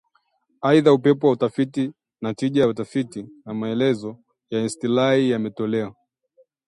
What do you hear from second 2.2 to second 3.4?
na tija ya utafiti